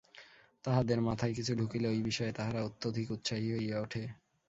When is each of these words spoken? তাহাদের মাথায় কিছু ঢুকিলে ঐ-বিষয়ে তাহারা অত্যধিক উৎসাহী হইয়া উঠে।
তাহাদের 0.65 0.99
মাথায় 1.01 1.33
কিছু 1.33 1.51
ঢুকিলে 1.55 1.87
ঐ-বিষয়ে 1.89 2.31
তাহারা 2.31 2.59
অত্যধিক 2.63 3.07
উৎসাহী 3.11 3.47
হইয়া 3.51 3.77
উঠে। 3.81 4.03